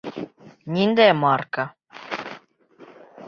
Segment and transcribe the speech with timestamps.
[0.77, 1.67] Ниндәй марка?